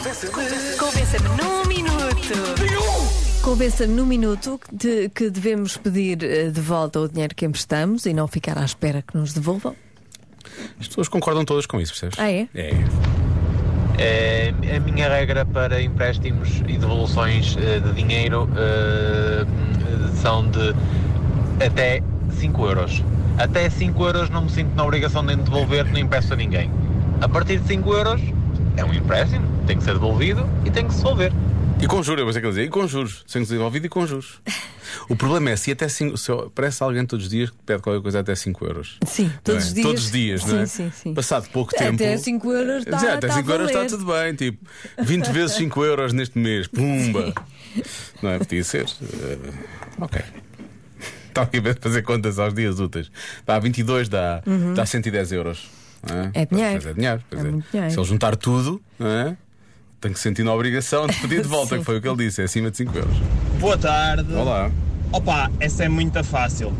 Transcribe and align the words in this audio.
Convença-me 0.00 1.28
num 1.36 1.66
minuto. 1.68 2.32
Convença-me 3.42 3.92
num 3.92 4.06
minuto 4.06 4.58
de- 4.72 5.10
que 5.10 5.28
devemos 5.28 5.76
pedir 5.76 6.22
eh, 6.24 6.48
de 6.48 6.58
volta 6.58 7.00
o 7.00 7.06
dinheiro 7.08 7.34
que 7.34 7.44
emprestamos 7.44 8.06
e 8.06 8.14
não 8.14 8.26
ficar 8.26 8.56
à 8.56 8.64
espera 8.64 9.02
que 9.02 9.14
nos 9.14 9.34
devolvam. 9.34 9.76
As 10.80 10.88
pessoas 10.88 11.06
concordam 11.06 11.44
todas 11.44 11.66
com 11.66 11.78
isso, 11.78 11.92
percebes? 11.92 12.18
Ah, 12.18 12.30
é? 12.32 12.48
É. 12.54 12.70
É, 13.98 14.54
a 14.74 14.80
minha 14.80 15.06
regra 15.06 15.44
para 15.44 15.82
empréstimos 15.82 16.48
e 16.66 16.78
devoluções 16.78 17.54
eh, 17.60 17.80
de 17.80 17.92
dinheiro 17.92 18.48
eh, 18.56 19.44
são 20.22 20.48
de 20.50 20.74
até 21.62 22.02
5 22.38 22.64
euros. 22.66 23.04
Até 23.36 23.68
5 23.68 24.02
euros 24.02 24.30
não 24.30 24.44
me 24.44 24.50
sinto 24.50 24.74
na 24.74 24.82
obrigação 24.82 25.22
de 25.26 25.36
devolver, 25.36 25.84
não 25.84 25.98
impeço 25.98 26.32
a 26.32 26.36
ninguém. 26.36 26.70
A 27.20 27.28
partir 27.28 27.58
de 27.58 27.66
5 27.68 27.92
euros 27.92 28.22
é 28.78 28.84
um 28.84 28.94
empréstimo, 28.94 29.46
tem 29.70 29.78
que 29.78 29.84
ser 29.84 29.92
devolvido 29.92 30.50
e 30.64 30.70
tem 30.70 30.84
que 30.84 30.92
se 30.92 30.98
devolver. 30.98 31.32
E 31.80 31.86
com 31.86 32.02
juros, 32.02 32.18
eu 32.18 32.24
vou 32.24 32.30
dizer 32.32 32.40
que 32.40 32.46
ele 32.46 32.52
dizia, 32.54 32.64
e 32.64 32.68
com 32.68 32.88
juros, 32.88 33.22
sem 33.24 33.40
desenvolvido 33.40 33.86
e 33.86 33.88
com 33.88 34.04
juros. 34.04 34.40
O 35.08 35.14
problema 35.14 35.50
é 35.50 35.56
se 35.56 35.70
até 35.70 35.88
5. 35.88 36.16
Se 36.18 36.32
aparece 36.32 36.82
alguém 36.82 37.06
todos 37.06 37.26
os 37.26 37.30
dias 37.30 37.50
que 37.50 37.56
pede 37.64 37.80
qualquer 37.80 38.02
coisa 38.02 38.18
até 38.18 38.34
5 38.34 38.66
euros. 38.66 38.98
Sim, 39.06 39.26
Não 39.26 39.32
todos 39.44 39.62
é? 39.62 39.66
os 39.68 39.72
dias. 39.74 39.86
Todos 39.86 40.04
os 40.04 40.10
dias, 40.10 40.44
não 40.44 40.58
é? 40.58 40.66
Sim, 40.66 40.90
sim, 40.90 40.92
sim. 41.02 41.14
Passado 41.14 41.48
pouco 41.50 41.72
tempo. 41.72 41.94
Até 41.94 42.16
5 42.16 42.52
euros 42.52 42.78
está 42.84 42.98
Já, 42.98 43.14
até 43.14 43.28
tá 43.28 43.34
5 43.34 43.48
a 43.48 43.54
euros 43.54 43.68
está 43.68 43.86
tudo 43.86 44.06
bem, 44.06 44.34
tipo 44.34 44.66
20 44.98 45.26
vezes 45.30 45.56
5 45.56 45.84
euros 45.84 46.12
neste 46.12 46.36
mês, 46.36 46.66
pumba! 46.66 47.32
Não 48.20 48.30
é? 48.30 48.38
Podia 48.38 48.64
ser. 48.64 48.86
Eh, 49.00 49.38
ok. 50.00 50.20
Estava 51.28 51.46
aqui 51.46 51.58
a 51.58 51.74
fazer 51.80 52.02
contas 52.02 52.40
aos 52.40 52.52
dias 52.52 52.80
úteis. 52.80 53.08
Dá 53.46 53.56
22, 53.60 54.08
dá, 54.08 54.42
dá 54.74 54.84
110 54.84 55.30
euros. 55.30 55.70
Uhum. 56.10 56.30
É 56.34 56.44
dinheiro. 56.44 56.72
Pois 56.82 56.86
é 56.86 56.92
dinheiro. 56.94 57.22
É 57.30 57.36
dizer, 57.36 57.50
muito 57.52 57.70
dinheiro. 57.70 57.92
Se 57.92 57.98
ele 58.00 58.06
juntar 58.06 58.36
tudo, 58.36 58.82
não 58.98 59.06
é? 59.06 59.36
Tem 60.00 60.12
que 60.12 60.18
sentir 60.18 60.42
na 60.42 60.54
obrigação 60.54 61.06
de 61.06 61.14
pedir 61.16 61.42
de 61.42 61.48
volta, 61.48 61.78
que 61.78 61.84
foi 61.84 61.98
o 61.98 62.00
que 62.00 62.08
ele 62.08 62.24
disse, 62.24 62.40
é 62.40 62.44
acima 62.44 62.70
de 62.70 62.78
5 62.78 62.96
euros. 62.96 63.16
Boa 63.58 63.76
tarde. 63.76 64.32
Olá. 64.34 64.70
Opa, 65.12 65.50
essa 65.60 65.84
é 65.84 65.88
muito 65.88 66.22
fácil. 66.24 66.72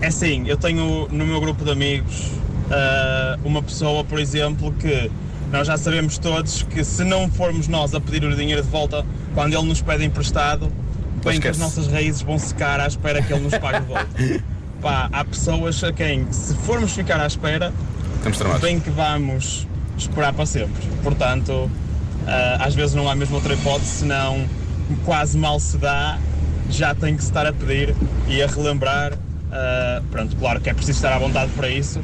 É 0.00 0.06
assim, 0.06 0.48
eu 0.48 0.56
tenho 0.56 1.08
no 1.10 1.26
meu 1.26 1.40
grupo 1.40 1.64
de 1.64 1.70
amigos 1.70 2.30
ah, 2.70 3.38
uma 3.44 3.62
pessoa, 3.62 4.04
por 4.04 4.18
exemplo, 4.18 4.72
que 4.72 5.10
nós 5.52 5.66
já 5.66 5.76
sabemos 5.76 6.18
todos 6.18 6.62
que 6.62 6.82
se 6.84 7.04
não 7.04 7.30
formos 7.30 7.68
nós 7.68 7.94
a 7.94 8.00
pedir 8.00 8.24
o 8.24 8.34
dinheiro 8.34 8.62
de 8.62 8.68
volta 8.68 9.04
quando 9.34 9.54
ele 9.54 9.66
nos 9.66 9.82
pede 9.82 10.04
emprestado, 10.04 10.72
bem 11.24 11.40
que 11.40 11.48
as 11.48 11.58
nossas 11.58 11.86
raízes 11.86 12.22
vão 12.22 12.38
secar 12.38 12.80
à 12.80 12.86
espera 12.86 13.22
que 13.22 13.32
ele 13.32 13.42
nos 13.42 13.58
pague 13.58 13.80
de 13.80 13.86
volta. 13.86 14.08
Pá, 14.80 15.08
há 15.12 15.24
pessoas 15.24 15.82
a 15.82 15.92
quem, 15.92 16.30
se 16.30 16.54
formos 16.54 16.92
ficar 16.92 17.18
à 17.20 17.26
espera, 17.26 17.72
bem 18.60 18.78
que 18.78 18.90
vamos 18.90 19.66
esperar 19.96 20.32
para 20.32 20.44
sempre. 20.44 20.82
Portanto, 21.02 21.70
às 22.60 22.74
vezes 22.74 22.94
não 22.94 23.08
há 23.08 23.14
mesmo 23.14 23.36
outra 23.36 23.54
hipótese, 23.54 23.90
senão 24.00 24.46
quase 25.04 25.36
mal 25.38 25.58
se 25.60 25.76
dá, 25.78 26.18
já 26.70 26.94
tem 26.94 27.16
que 27.16 27.22
se 27.22 27.28
estar 27.30 27.46
a 27.46 27.52
pedir 27.52 27.94
e 28.28 28.42
a 28.42 28.46
relembrar. 28.46 29.12
Ah, 29.52 30.02
pronto, 30.10 30.34
claro 30.36 30.60
que 30.60 30.68
é 30.68 30.74
preciso 30.74 30.98
estar 30.98 31.12
à 31.12 31.18
vontade 31.18 31.52
para 31.52 31.68
isso, 31.68 32.00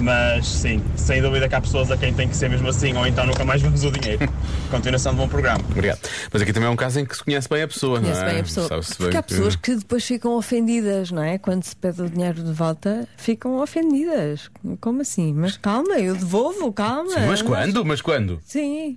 mas 0.00 0.46
sim, 0.46 0.80
sem 0.96 1.20
dúvida 1.20 1.48
que 1.48 1.54
há 1.54 1.60
pessoas 1.60 1.90
a 1.90 1.96
quem 1.96 2.12
tem 2.14 2.28
que 2.28 2.36
ser 2.36 2.48
mesmo 2.48 2.68
assim, 2.68 2.96
ou 2.96 3.06
então 3.06 3.26
nunca 3.26 3.44
mais 3.44 3.60
vemos 3.60 3.82
o 3.84 3.90
dinheiro. 3.90 4.28
Continuação 4.70 5.12
de 5.12 5.18
bom 5.18 5.28
programa. 5.28 5.60
Obrigado. 5.70 5.98
Mas 6.32 6.42
aqui 6.42 6.52
também 6.52 6.68
é 6.68 6.70
um 6.70 6.76
caso 6.76 7.00
em 7.00 7.04
que 7.04 7.16
se 7.16 7.24
conhece 7.24 7.48
bem 7.48 7.62
a 7.62 7.68
pessoa, 7.68 8.00
Conhece 8.00 8.20
não 8.20 8.26
é? 8.28 8.30
bem 8.30 8.40
a 8.40 8.44
pessoa. 8.44 8.68
Porque 8.68 9.08
bem 9.08 9.16
há 9.18 9.22
pessoas 9.22 9.56
que 9.56 9.74
depois 9.74 10.04
ficam 10.04 10.36
ofendidas, 10.36 11.10
não 11.10 11.22
é? 11.22 11.38
Quando 11.38 11.64
se 11.64 11.74
pede 11.74 12.00
o 12.02 12.08
dinheiro 12.08 12.42
de 12.42 12.52
volta, 12.52 13.06
ficam 13.16 13.60
ofendidas. 13.60 14.50
Como 14.80 15.02
assim? 15.02 15.32
Mas 15.34 15.56
calma, 15.56 15.98
eu 15.98 16.14
devolvo, 16.14 16.72
calma. 16.72 17.10
Sim, 17.10 17.26
mas 17.26 17.42
quando? 17.42 17.84
Mas 17.84 18.00
quando? 18.00 18.40
Sim. 18.44 18.96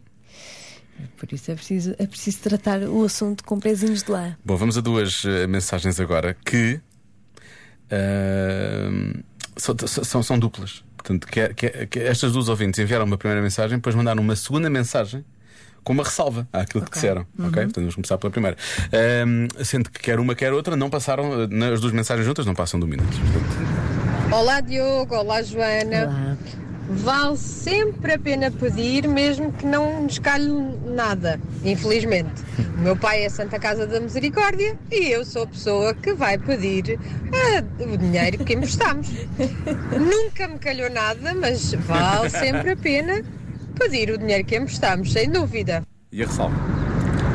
Por 1.18 1.32
isso 1.34 1.52
é 1.52 1.56
preciso, 1.56 1.96
é 1.98 2.06
preciso 2.08 2.40
tratar 2.40 2.82
o 2.84 3.04
assunto 3.04 3.44
com 3.44 3.60
pezinhos 3.60 4.04
de 4.04 4.12
lá. 4.12 4.38
Bom, 4.44 4.56
vamos 4.58 4.78
a 4.78 4.82
duas 4.82 5.24
eh, 5.26 5.48
mensagens 5.48 6.00
agora 6.00 6.34
que 6.46 6.80
ah, 7.92 9.22
são, 9.58 9.76
são, 9.88 10.24
são 10.24 10.40
duplas. 10.40 10.84
Portanto, 10.98 11.28
que, 11.28 11.54
que- 11.54 11.88
que 11.88 12.00
estas 12.00 12.34
duas 12.34 12.50
ouvintes 12.50 12.80
enviaram 12.80 13.06
uma 13.06 13.18
primeira 13.18 13.42
mensagem, 13.42 13.78
depois 13.78 13.96
mandaram 13.96 14.22
uma 14.24 14.36
segunda 14.36 14.70
mensagem 14.70 15.24
com 15.84 15.94
uma 15.94 16.04
ressalva 16.04 16.48
àquilo 16.52 16.84
que 16.84 16.92
disseram. 16.92 17.22
Ok? 17.38 17.50
Portanto, 17.52 17.76
vamos 17.76 17.96
começar 17.96 18.18
pela 18.18 18.32
primeira. 18.32 18.58
Ah, 18.92 19.64
sendo 19.64 19.90
que 19.92 20.00
quer 20.00 20.20
uma, 20.20 20.34
quer 20.34 20.52
outra, 20.54 20.76
não 20.76 20.90
passaram, 20.90 21.44
eh, 21.44 21.74
as 21.74 21.80
duas 21.82 21.94
mensagens 21.94 22.26
juntas 22.26 22.46
não 22.46 22.56
passam 22.56 22.80
do 22.80 22.88
minuto. 22.88 23.08
Portanto, 23.10 23.86
Olá 24.34 24.60
Diogo, 24.62 25.16
olá 25.16 25.42
Joana. 25.44 26.08
Olá. 26.08 26.38
Vale 26.88 27.36
sempre 27.36 28.14
a 28.14 28.20
pena 28.20 28.52
pedir, 28.52 29.08
mesmo 29.08 29.52
que 29.52 29.66
não 29.66 30.04
nos 30.04 30.20
calhe 30.20 30.48
nada, 30.86 31.40
infelizmente. 31.64 32.44
O 32.78 32.82
meu 32.82 32.96
pai 32.96 33.24
é 33.26 33.30
Santa 33.30 33.58
Casa 33.58 33.88
da 33.88 34.00
Misericórdia 34.00 34.78
e 34.92 35.10
eu 35.10 35.26
sou 35.26 35.44
a 35.44 35.48
pessoa 35.48 35.94
que 35.96 36.14
vai 36.14 36.38
pedir 36.38 37.00
ah, 37.34 37.84
o 37.84 37.98
dinheiro 37.98 38.44
que 38.46 38.54
emprestamos. 38.54 39.10
Nunca 40.00 40.48
me 40.48 40.60
calhou 40.60 40.90
nada, 40.92 41.34
mas 41.34 41.74
vale 41.74 42.30
sempre 42.30 42.72
a 42.72 42.78
pena 42.78 43.24
pedir 43.80 44.12
o 44.12 44.18
dinheiro 44.18 44.46
que 44.46 44.56
emprestamos, 44.56 45.12
sem 45.12 45.30
dúvida. 45.30 45.82
e 46.12 46.22
a 46.22 46.28
ressalva. 46.28 46.56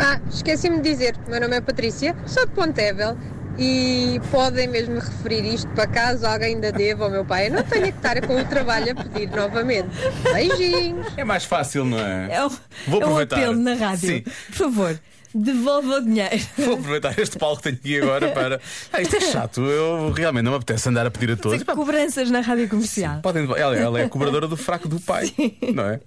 Ah, 0.00 0.20
esqueci-me 0.30 0.76
de 0.76 0.90
dizer, 0.90 1.16
o 1.26 1.30
meu 1.30 1.40
nome 1.40 1.56
é 1.56 1.60
Patrícia, 1.60 2.16
sou 2.24 2.46
de 2.46 2.52
Pontevel 2.52 3.16
e 3.60 4.18
podem 4.30 4.66
mesmo 4.66 4.94
referir 4.94 5.44
isto 5.44 5.68
para 5.72 5.86
caso 5.86 6.26
alguém 6.26 6.54
ainda 6.54 6.72
deva 6.72 7.04
ao 7.04 7.10
meu 7.10 7.26
pai. 7.26 7.48
Eu 7.48 7.52
não 7.52 7.62
tenho 7.62 7.84
que 7.84 7.90
estar 7.90 8.18
com 8.26 8.40
o 8.40 8.44
trabalho 8.46 8.92
a 8.92 8.94
pedir 9.04 9.28
novamente. 9.30 9.90
Beijinhos! 10.32 11.06
É 11.14 11.24
mais 11.24 11.44
fácil, 11.44 11.84
não 11.84 11.98
é? 11.98 12.28
É 12.36 12.44
um, 12.46 12.48
Vou 12.88 13.02
é 13.02 13.04
um 13.04 13.08
aproveitar. 13.08 13.36
apelo 13.36 13.56
na 13.56 13.74
rádio. 13.74 14.08
Sim. 14.08 14.22
Por 14.22 14.54
favor, 14.54 14.98
devolva 15.34 15.96
o 15.96 16.00
dinheiro. 16.04 16.38
Vou 16.58 16.74
aproveitar 16.74 17.18
este 17.18 17.38
palco 17.38 17.56
que 17.58 17.62
tenho 17.64 17.76
aqui 17.76 18.00
agora 18.00 18.28
para. 18.32 18.60
Ah, 18.92 19.00
isto 19.00 19.16
é 19.16 19.20
chato, 19.20 19.60
eu 19.62 20.12
realmente 20.12 20.44
não 20.44 20.52
me 20.52 20.56
apetece 20.58 20.88
andar 20.88 21.06
a 21.06 21.10
pedir 21.10 21.32
a 21.32 21.36
todos. 21.36 21.62
Fazer 21.62 21.76
cobranças 21.78 22.30
na 22.30 22.40
rádio 22.40 22.68
comercial. 22.68 23.20
Podem, 23.20 23.44
ela, 23.56 23.76
ela 23.76 24.00
é 24.00 24.04
a 24.04 24.08
cobradora 24.08 24.46
do 24.48 24.56
fraco 24.56 24.88
do 24.88 24.98
pai, 25.00 25.32
não 25.74 25.84
é? 25.84 26.00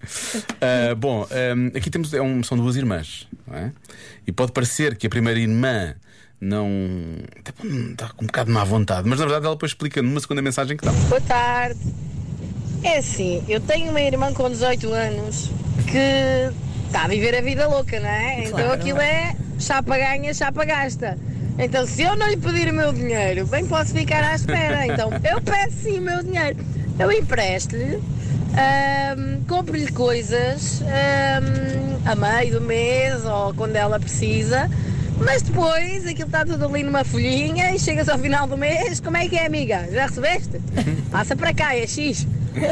Ah, 0.62 0.96
bom, 0.96 1.28
ah, 1.30 1.78
aqui 1.78 1.90
temos 1.90 2.14
é 2.14 2.22
um- 2.22 2.44
são 2.44 2.58
duas 2.58 2.76
irmãs, 2.76 3.28
não 3.48 3.58
é? 3.58 3.72
E 4.28 4.32
pode 4.32 4.52
parecer 4.52 4.96
que 4.98 5.08
a 5.08 5.10
primeira 5.10 5.40
irmã 5.40 5.96
não 6.40 6.68
está 7.90 8.10
com 8.10 8.24
um 8.24 8.28
bocado 8.28 8.48
de 8.48 8.54
má 8.54 8.64
vontade, 8.66 9.08
mas 9.08 9.18
na 9.20 9.26
verdade 9.26 9.46
ela 9.46 9.56
depois 9.56 9.72
explica 9.72 10.02
numa 10.02 10.20
segunda 10.20 10.42
mensagem 10.42 10.76
que 10.76 10.86
não. 10.86 10.94
Boa 10.94 11.22
tarde. 11.22 11.80
É 12.84 12.98
assim, 12.98 13.42
eu 13.48 13.62
tenho 13.62 13.90
uma 13.92 14.02
irmã 14.02 14.34
com 14.34 14.50
18 14.50 14.92
anos 14.92 15.50
que 15.90 16.52
está 16.94 17.06
a 17.06 17.08
viver 17.08 17.36
a 17.36 17.42
vida 17.42 17.68
louca, 17.68 18.00
não 18.00 18.08
é? 18.08 18.44
Então 18.44 18.72
aquilo 18.72 19.02
é 19.02 19.36
chapa 19.60 19.98
ganha, 19.98 20.32
chapa 20.32 20.64
gasta. 20.64 21.18
Então 21.58 21.88
se 21.88 22.04
eu 22.04 22.16
não 22.16 22.30
lhe 22.30 22.38
pedir 22.38 22.70
o 22.70 22.74
meu 22.74 22.94
dinheiro, 22.94 23.48
bem 23.48 23.66
posso 23.66 23.94
ficar 23.94 24.24
à 24.24 24.36
espera. 24.36 24.86
Então 24.86 25.10
eu 25.24 25.42
peço 25.42 25.78
sim 25.78 25.98
o 25.98 26.02
meu 26.04 26.22
dinheiro. 26.22 26.56
Eu 27.00 27.12
empresto-lhe, 27.12 27.96
ahm, 27.96 29.44
compro-lhe 29.48 29.92
coisas 29.92 30.84
ahm, 30.84 32.00
a 32.06 32.16
meio 32.16 32.60
do 32.60 32.62
mês 32.62 33.26
ou 33.26 33.56
quando 33.56 33.76
ela 33.76 34.00
precisa. 34.00 34.70
Mas 35.18 35.42
depois 35.42 36.06
aquilo 36.06 36.28
está 36.28 36.46
tudo 36.46 36.64
ali 36.66 36.84
numa 36.84 37.04
folhinha 37.04 37.74
e 37.74 37.80
chegas 37.80 38.08
ao 38.08 38.20
final 38.20 38.46
do 38.48 38.58
mês, 38.58 39.00
como 39.00 39.18
é 39.18 39.28
que 39.28 39.36
é, 39.36 39.48
amiga? 39.48 39.88
Já 39.92 40.06
recebeste? 40.06 40.62
Passa 41.10 41.36
para 41.36 41.54
cá, 41.56 41.76
é 41.76 41.88
X. 41.88 42.28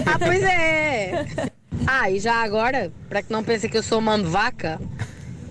Ah, 0.05 0.19
pois 0.19 0.43
é. 0.43 1.49
Ah, 1.93 2.09
e 2.09 2.19
já 2.21 2.35
agora, 2.35 2.89
para 3.09 3.21
que 3.21 3.31
não 3.33 3.43
pensem 3.43 3.69
que 3.69 3.77
eu 3.77 3.83
sou 3.83 3.99
mão 3.99 4.17
de 4.17 4.29
vaca, 4.29 4.79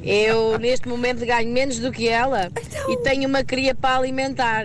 eu 0.02 0.58
neste 0.58 0.88
momento 0.88 1.24
ganho 1.26 1.52
menos 1.52 1.78
do 1.78 1.92
que 1.92 2.08
ela 2.08 2.50
e 2.88 2.96
tenho 3.02 3.28
uma 3.28 3.44
cria 3.44 3.74
para 3.74 3.98
alimentar. 3.98 4.64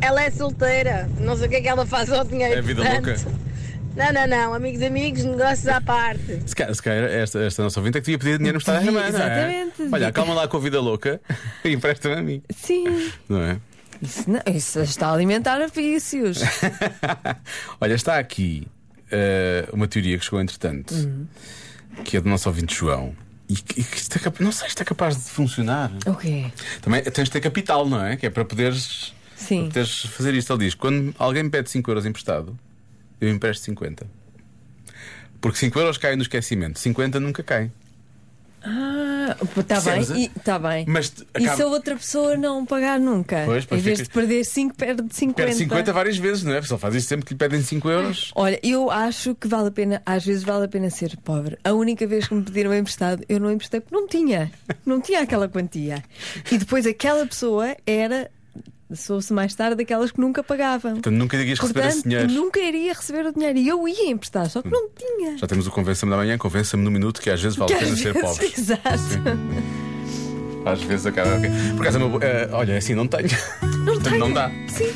Ela 0.00 0.24
é 0.24 0.30
solteira, 0.32 1.08
não 1.20 1.36
sei 1.36 1.46
o 1.46 1.50
que 1.50 1.56
é 1.56 1.60
que 1.60 1.68
ela 1.68 1.86
faz 1.86 2.10
ao 2.10 2.24
dinheiro. 2.24 2.54
É 2.58 2.60
vida 2.60 2.82
portanto- 2.82 3.06
louca. 3.06 3.46
Não, 3.96 4.12
não, 4.12 4.26
não, 4.26 4.52
amigos, 4.54 4.82
amigos, 4.82 5.24
negócios 5.24 5.68
à 5.68 5.80
parte. 5.80 6.42
Se 6.44 6.54
calhar, 6.56 6.74
se 6.74 6.82
calhar 6.82 7.04
esta, 7.08 7.38
esta 7.44 7.62
nossa 7.62 7.78
ouvinte 7.80 7.96
é 7.96 8.00
que 8.00 8.06
devia 8.06 8.18
pedir 8.18 8.36
dinheiro 8.38 8.58
emprestado 8.58 8.82
à 8.82 8.84
irmã, 8.84 8.98
não 9.00 9.06
é? 9.06 9.08
Exatamente. 9.08 9.94
Olha, 9.94 10.12
calma 10.12 10.34
lá 10.34 10.48
com 10.48 10.56
a 10.56 10.60
vida 10.60 10.80
louca 10.80 11.18
e 11.64 11.72
empresta-me 11.72 12.14
a 12.16 12.20
mim, 12.22 12.42
Sim. 12.54 13.10
não 13.28 13.40
é? 13.42 13.56
Isso, 14.02 14.28
não- 14.28 14.42
isso 14.54 14.80
está 14.80 15.06
a 15.06 15.12
alimentar 15.14 15.62
a 15.62 15.68
vícios. 15.68 16.40
Olha, 17.80 17.94
está 17.94 18.18
aqui 18.18 18.66
eh, 19.10 19.68
uma 19.72 19.86
teoria 19.86 20.18
que 20.18 20.24
chegou 20.24 20.40
entretanto, 20.40 20.94
que 22.04 22.16
é 22.16 22.20
do 22.20 22.28
nosso 22.28 22.48
ouvinte 22.48 22.74
João. 22.74 23.14
E 23.48 23.54
que, 23.54 23.82
que 23.82 23.96
isto 23.96 24.16
é 24.16 24.42
não 24.42 24.50
sei 24.50 24.68
se 24.68 24.74
está 24.74 24.84
capaz 24.84 25.16
de 25.16 25.30
funcionar. 25.30 25.92
O 26.06 26.14
quê? 26.16 26.50
Também 26.82 27.02
tens 27.02 27.24
de 27.24 27.30
ter 27.30 27.40
capital, 27.40 27.88
não 27.88 28.04
é? 28.04 28.16
Que 28.16 28.26
é 28.26 28.30
para 28.30 28.44
poderes, 28.44 29.14
Sim. 29.36 29.60
para 29.60 29.68
poderes 29.68 30.00
fazer 30.06 30.34
isto. 30.34 30.52
Ele 30.52 30.64
diz: 30.64 30.74
quando 30.74 31.14
alguém 31.18 31.44
me 31.44 31.50
pede 31.50 31.70
5 31.70 31.88
euros 31.90 32.06
emprestado, 32.06 32.58
eu 33.20 33.28
empresto 33.28 33.64
50. 33.66 34.06
Porque 35.40 35.58
5 35.58 35.78
euros 35.78 35.98
caem 35.98 36.16
no 36.16 36.22
esquecimento, 36.22 36.78
50 36.78 37.20
nunca 37.20 37.42
caem. 37.42 37.70
Está 39.42 39.80
bem, 39.80 39.94
Percebes? 39.94 40.10
e, 40.10 40.28
tá 40.40 40.58
bem. 40.58 40.84
Mas 40.88 41.12
E 41.38 41.40
se 41.42 41.46
acaba- 41.48 41.62
a 41.64 41.66
outra 41.66 41.96
pessoa 41.96 42.36
não 42.36 42.64
pagar 42.64 42.98
nunca? 43.00 43.42
Pois, 43.46 43.64
pois 43.64 43.80
em 43.80 43.84
vez 43.84 43.98
fica- 44.00 44.08
de 44.08 44.14
perder 44.14 44.44
5, 44.44 44.74
perde 44.76 45.02
50. 45.12 45.36
Perde 45.46 45.54
50 45.58 45.92
várias 45.92 46.16
vezes, 46.16 46.42
não 46.42 46.52
é? 46.54 46.62
Só 46.62 46.76
faz 46.78 46.94
isso 46.94 47.08
sempre 47.08 47.26
que 47.26 47.34
lhe 47.34 47.38
pedem 47.38 47.62
5 47.62 47.88
euros. 47.88 48.30
Olha, 48.34 48.58
eu 48.62 48.90
acho 48.90 49.34
que 49.34 49.48
vale 49.48 49.68
a 49.68 49.70
pena, 49.70 50.02
às 50.04 50.24
vezes 50.24 50.42
vale 50.42 50.64
a 50.64 50.68
pena 50.68 50.90
ser 50.90 51.16
pobre. 51.18 51.58
A 51.64 51.72
única 51.72 52.06
vez 52.06 52.28
que 52.28 52.34
me 52.34 52.42
pediram 52.42 52.74
emprestado, 52.74 53.22
eu 53.28 53.38
não 53.40 53.50
emprestei 53.50 53.80
porque 53.80 53.94
não 53.94 54.06
tinha. 54.06 54.50
Não 54.84 55.00
tinha 55.00 55.20
aquela 55.20 55.48
quantia. 55.48 56.02
E 56.50 56.58
depois 56.58 56.86
aquela 56.86 57.26
pessoa 57.26 57.76
era, 57.86 58.30
soube-se 58.94 59.32
mais 59.32 59.54
tarde, 59.54 59.76
daquelas 59.76 60.10
que 60.12 60.20
nunca 60.20 60.42
pagavam. 60.42 60.92
Portanto, 60.92 61.14
nunca 61.14 61.36
digas 61.38 61.58
receber 61.58 61.80
esse 61.80 61.88
Portanto, 62.02 62.04
dinheiro. 62.10 62.32
nunca 62.32 62.60
iria 62.60 62.92
receber 62.92 63.26
o 63.26 63.32
dinheiro. 63.32 63.58
E 63.58 63.68
eu 63.68 63.88
ia 63.88 64.10
emprestar, 64.10 64.48
só 64.48 64.62
que 64.62 64.70
não 64.70 64.88
tinha. 64.90 65.36
Já 65.38 65.46
temos 65.46 65.66
o 65.66 65.70
convença-me 65.70 66.10
da 66.10 66.16
manhã, 66.18 66.38
convença-me 66.38 66.82
no 66.84 66.90
minuto 66.90 67.20
que 67.20 67.30
às 67.30 67.40
vezes 67.42 67.56
vale 67.56 67.74
a 67.74 67.78
pena 67.78 67.96
ser 67.96 68.14
pobre. 68.20 68.46
Exato. 68.56 68.82
Às 70.64 70.82
vezes 70.82 71.06
acaba. 71.06 71.36
ok. 71.36 71.48
Por 71.76 71.82
acaso, 71.82 71.98
é 71.98 72.00
uma 72.02 72.08
boa- 72.08 72.24
eh, 72.24 72.48
olha, 72.52 72.76
assim 72.76 72.94
não 72.94 73.06
tenho. 73.06 73.28
Não 73.62 73.84
Portanto, 73.94 74.02
tenho. 74.10 74.18
não 74.18 74.32
dá. 74.32 74.50
Sim, 74.68 74.92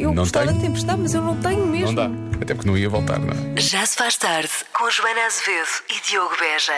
eu 0.00 0.08
Não 0.14 0.22
gostava 0.22 0.46
tenho. 0.46 0.58
de 0.60 0.66
emprestar, 0.68 0.96
mas 0.96 1.12
eu 1.14 1.20
não 1.22 1.36
tenho 1.38 1.66
mesmo. 1.66 1.92
Não 1.92 1.94
dá. 1.94 2.10
Até 2.40 2.54
porque 2.54 2.68
não 2.68 2.78
ia 2.78 2.88
voltar, 2.88 3.18
não 3.18 3.28
é? 3.28 3.60
Já 3.60 3.84
se 3.84 3.94
faz 3.96 4.16
tarde 4.16 4.48
com 4.72 4.90
Joana 4.90 5.20
Azevedo 5.26 5.68
e 5.90 6.10
Diogo 6.10 6.34
Beja. 6.40 6.72